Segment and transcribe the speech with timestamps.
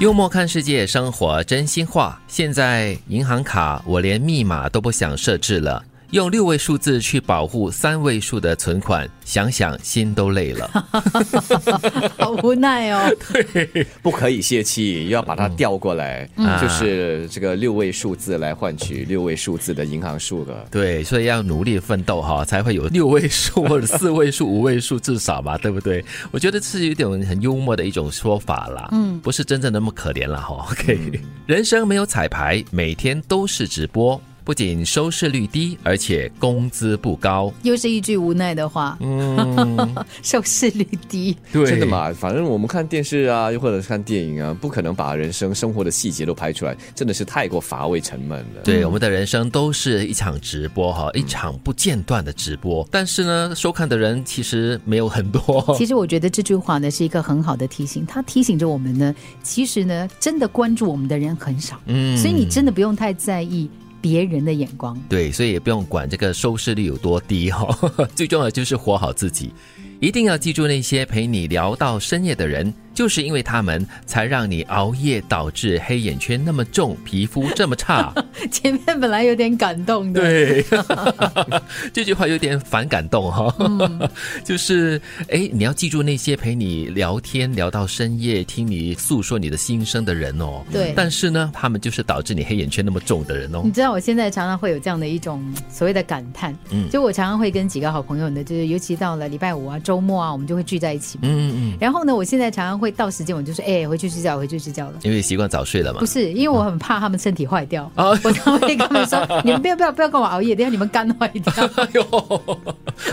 [0.00, 2.20] 幽默看世界，生活真心话。
[2.26, 10.68] 现在银行卡我连密码都不想设置了，用六位数字去保护三位数的存款，想想心都累了。
[12.18, 13.10] 好无奈哦。
[14.00, 16.28] 不可以泄气，要把它调过来，
[16.60, 20.64] 就是这个六位数字来换取六位数字的银行数额。
[20.70, 26.04] 对，所以要努力奋斗哈，才会有六位数或者四位数、五位数至少嘛，对不对？
[26.30, 30.66] 我觉得是有点很幽默的一种说法啦，嗯，不是真正那么可怜了哈。
[30.70, 34.20] OK，人生没有彩排，每天都是直播。
[34.44, 38.96] 不仅收视率低，而且工资不高，又是一句无奈的话。
[39.00, 42.12] 嗯， 收视率低，对，真的嘛？
[42.12, 48.60] 反正我们看电视啊，又或者是看电影啊，不可能把人生生活的细节都拍出来，真的是太过乏味沉闷了。
[48.62, 52.86] 对，我们的人生都是一场直播哈，一场不间断的直播。
[52.90, 55.64] 但是呢，收看的人其实没有很多。
[55.78, 61.80] 其实我觉得这句话呢是一个很好的提醒，它提醒着我们呢，其实呢，真的关注我们的人很少。
[61.86, 63.70] 嗯，所以你真的不用太在意。
[64.04, 67.74] 别人的眼光，对，所以也不用管这个收视率有多低哈，
[68.14, 69.50] 最重要的就是活好自己，
[69.98, 72.70] 一定要记住那些陪你聊到深夜的人。
[72.94, 78.14] 就是因为他们才让你熬夜，导致黑眼圈那么重，皮肤这么差。
[78.52, 80.64] 前面本来有点感动的，对，
[81.92, 83.52] 这句话有点反感动哈。
[84.44, 90.62] 就是哎，你要记住那些陪你聊天聊到深夜，听你诉说你的心声的人哦。
[90.70, 93.62] 对，但是呢，他们就是导致你黑眼圈那么重的人哦。
[93.64, 101.18] 你知道我现在常常会有这样的一种所谓的感叹，嗯，就我常常会跟几个好朋友呢，就是尤其到了礼拜五啊、周末啊，我们就会聚在一起。
[101.22, 101.76] 嗯嗯。
[101.80, 102.83] 然后呢，我现在常常。
[102.83, 104.94] 会到时间我就说，哎，回去睡觉，回去睡觉了。
[105.02, 106.00] 因为习惯早睡了嘛。
[106.00, 107.90] 不是，因为我很怕他们身体坏掉。
[107.96, 111.52] 我常会跟他们说， 你们不要不要不要跟我熬夜，等下你们肝坏掉。
[111.76, 112.60] 哎呦，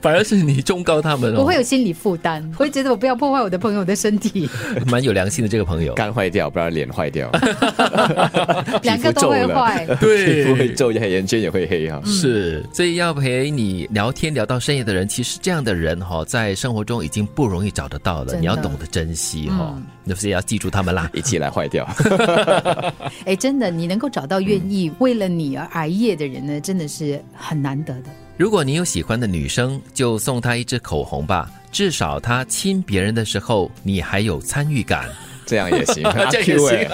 [0.00, 4.48] 反而是你忠告他们我会有心理负担，我会觉得我不要破坏我的朋友的身体。
[4.86, 7.30] 蛮有良心的这个朋友，肝坏掉，不然脸坏掉，
[8.82, 9.86] 两个都会坏。
[10.00, 12.00] 对，皮肤会皱，眼圈也会黑哈。
[12.04, 18.36] 是，所以要陪你聊天聊到深夜的人，其实这样的人哈，在生活中已经不容易找得到了。
[18.38, 19.50] 你要懂得珍惜。
[19.58, 21.84] 哦，那不是要记住他们啦， 一起来坏掉。
[23.26, 28.10] 哎，真的，你能够找到愿意为了你而熬夜的人呢，真的是很难得的。
[28.36, 35.08] 如果你有喜欢的女生，就送她一支口红吧，至少她亲别人的时候，你还有参与感。
[35.46, 36.88] 这样也行， 这样也行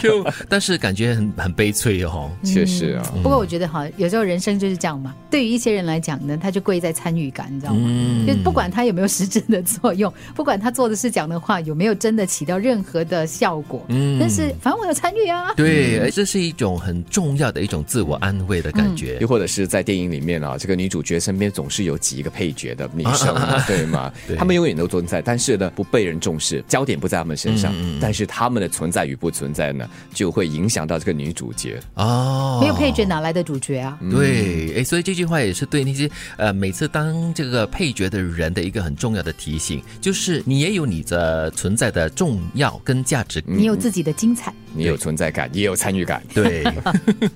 [0.00, 3.02] ，Q，但是感觉很很悲催哦，确实啊。
[3.22, 5.14] 不过我觉得哈，有时候人生就是这样嘛。
[5.28, 8.24] 对于一些人来讲呢，他就贵在参与感，你知道吗？
[8.26, 15.52] 就不管他有没有实质的作用，不管他做的事、讲的话有没有真的起到任何的效果，嗯，但是反正我有参与啊。
[15.56, 19.18] 对，这是一种很重要的一种自我安慰的感觉。
[19.20, 23.34] 又或者是在电影里面啊，这个女主角身边总是有几个配角的女生，
[23.66, 24.12] 对吗？
[24.38, 27.72] 他们永远都存在，但是呢，不被人重视，焦点不在他们身上。
[28.00, 32.58] 但是他们的存在与不存在呢，就会影响到这个女主角哦。
[32.60, 33.98] 没有配角哪来的主角啊？
[34.10, 46.22] 对，哎，所以这句话也是对那些呃每次当这个配角的人的一个很重要的提醒，就是你也有你的存在的重要跟价值，你有自己的精彩，你有存在感，也有参与感。
[46.34, 46.64] 对，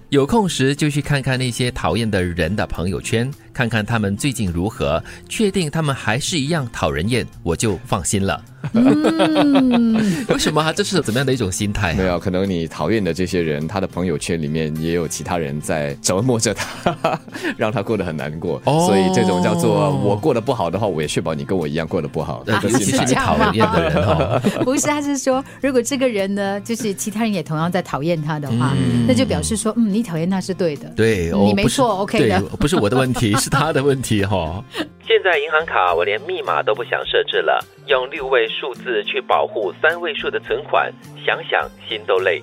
[0.08, 8.42] 有空时就去看看那些讨厌的人的朋友圈，看看他们最近如何，确定他们还是一样讨人厌，我就放心了。
[8.74, 10.72] 嗯， 为什么啊？
[10.72, 11.94] 这是怎么样的一种心态？
[11.94, 17.18] 没有，可能你讨厌的这些人，他的朋友圈里面也有其他人在折磨着他，
[17.56, 18.60] 让他过得很难过。
[18.64, 22.44] 所以这种叫做我过得不好的话，我也确保你跟我一样过得不好。
[22.46, 24.40] 尤其是你讨厌的人哦。
[24.64, 28.74] 不是，他是说，如果这个人呢，就是其他人也同样在讨厌他的话，
[29.06, 30.88] 那就表示说，嗯，你讨厌他是对的。
[30.96, 34.62] 对，你没错，OK 的，不是我的问题，是他的问题哈。
[35.06, 40.90] 现在银行卡我连密码都不想设置了，用六位数字去保护三位数的存款，
[41.24, 42.42] 想想心都累。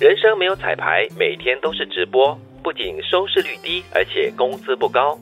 [0.00, 5.18] 人生没有彩排，每天都是直播，不仅收视率低，而且工资不高。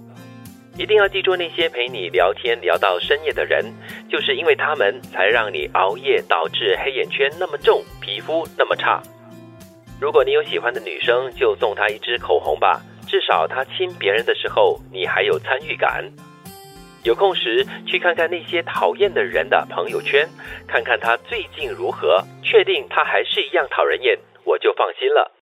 [0.78, 3.64] 一定要记住那些陪你聊天聊到深夜的人，
[4.08, 9.02] 就是因为他们才让你熬夜，导致黑眼圈那么重，皮肤那么差。
[10.00, 16.04] 如果你有喜欢的女生，就送她一支口红吧，至少她亲别人的时候，你还有参与感。
[17.06, 20.28] 有空时去看看那些讨厌的人的朋友圈，
[20.66, 25.30] 看看他最近如何，确定他还是一样讨人厌，我就放心了。